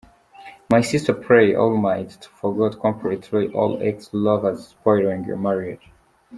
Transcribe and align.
My 0.71 0.81
sister 0.81 1.13
pray 1.13 1.53
almight 1.53 2.09
to 2.21 2.29
forget 2.29 2.79
completly 2.81 3.49
all 3.53 3.77
ex 3.83 4.09
lovers 4.11 4.69
spoiling 4.69 5.29
ur 5.29 5.35
marriedge. 5.35 5.91